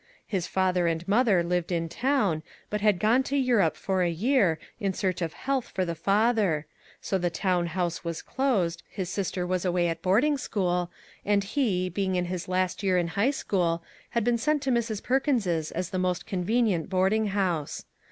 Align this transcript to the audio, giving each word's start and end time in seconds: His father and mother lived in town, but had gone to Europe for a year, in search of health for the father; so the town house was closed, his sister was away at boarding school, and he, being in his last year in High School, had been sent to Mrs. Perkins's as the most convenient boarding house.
His 0.25 0.47
father 0.47 0.87
and 0.87 1.07
mother 1.07 1.43
lived 1.43 1.71
in 1.71 1.87
town, 1.87 2.41
but 2.71 2.81
had 2.81 2.97
gone 2.97 3.21
to 3.21 3.37
Europe 3.37 3.75
for 3.77 4.01
a 4.01 4.09
year, 4.09 4.57
in 4.79 4.93
search 4.95 5.21
of 5.21 5.33
health 5.33 5.65
for 5.75 5.85
the 5.85 5.93
father; 5.93 6.65
so 6.99 7.19
the 7.19 7.29
town 7.29 7.67
house 7.67 8.03
was 8.03 8.23
closed, 8.23 8.81
his 8.89 9.09
sister 9.11 9.45
was 9.45 9.63
away 9.63 9.87
at 9.89 10.01
boarding 10.01 10.39
school, 10.39 10.89
and 11.23 11.43
he, 11.43 11.87
being 11.87 12.15
in 12.15 12.25
his 12.25 12.47
last 12.47 12.81
year 12.81 12.97
in 12.97 13.09
High 13.09 13.29
School, 13.29 13.83
had 14.09 14.23
been 14.23 14.39
sent 14.39 14.63
to 14.63 14.71
Mrs. 14.71 15.03
Perkins's 15.03 15.69
as 15.69 15.91
the 15.91 15.99
most 15.99 16.25
convenient 16.25 16.89
boarding 16.89 17.27
house. 17.27 17.85